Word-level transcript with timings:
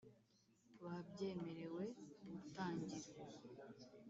Babyemerewe 0.81 1.83
gutangira. 2.29 2.97